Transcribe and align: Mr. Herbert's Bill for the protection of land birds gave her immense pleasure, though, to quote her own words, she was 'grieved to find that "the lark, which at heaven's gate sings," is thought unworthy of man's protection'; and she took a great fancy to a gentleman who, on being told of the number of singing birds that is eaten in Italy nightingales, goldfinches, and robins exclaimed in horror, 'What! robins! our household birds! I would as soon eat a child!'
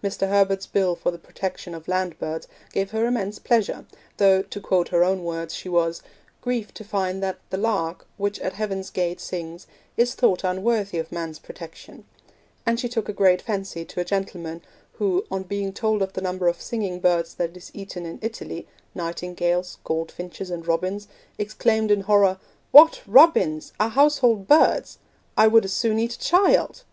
Mr. 0.00 0.28
Herbert's 0.28 0.64
Bill 0.68 0.94
for 0.94 1.10
the 1.10 1.18
protection 1.18 1.74
of 1.74 1.88
land 1.88 2.16
birds 2.20 2.46
gave 2.72 2.92
her 2.92 3.04
immense 3.04 3.40
pleasure, 3.40 3.84
though, 4.16 4.40
to 4.42 4.60
quote 4.60 4.90
her 4.90 5.02
own 5.02 5.24
words, 5.24 5.56
she 5.56 5.68
was 5.68 6.02
'grieved 6.40 6.76
to 6.76 6.84
find 6.84 7.20
that 7.20 7.40
"the 7.50 7.56
lark, 7.56 8.06
which 8.16 8.38
at 8.38 8.52
heaven's 8.52 8.90
gate 8.90 9.18
sings," 9.20 9.66
is 9.96 10.14
thought 10.14 10.44
unworthy 10.44 10.98
of 10.98 11.10
man's 11.10 11.40
protection'; 11.40 12.04
and 12.64 12.78
she 12.78 12.88
took 12.88 13.08
a 13.08 13.12
great 13.12 13.42
fancy 13.42 13.84
to 13.84 13.98
a 13.98 14.04
gentleman 14.04 14.62
who, 14.98 15.26
on 15.32 15.42
being 15.42 15.72
told 15.72 16.00
of 16.00 16.12
the 16.12 16.22
number 16.22 16.46
of 16.46 16.60
singing 16.62 17.00
birds 17.00 17.34
that 17.34 17.56
is 17.56 17.72
eaten 17.74 18.06
in 18.06 18.20
Italy 18.22 18.68
nightingales, 18.94 19.78
goldfinches, 19.82 20.48
and 20.48 20.68
robins 20.68 21.08
exclaimed 21.38 21.90
in 21.90 22.02
horror, 22.02 22.38
'What! 22.70 23.00
robins! 23.04 23.72
our 23.80 23.88
household 23.90 24.46
birds! 24.46 24.98
I 25.36 25.48
would 25.48 25.64
as 25.64 25.72
soon 25.72 25.98
eat 25.98 26.14
a 26.14 26.20
child!' 26.20 26.84